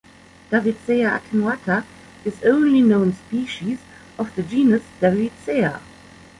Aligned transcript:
"Davidsea 0.49 1.17
attenuata" 1.21 1.83
is 2.25 2.43
only 2.43 2.81
known 2.81 3.13
species 3.13 3.77
of 4.17 4.33
the 4.35 4.41
genus 4.41 4.81
Davidsea. 4.99 5.79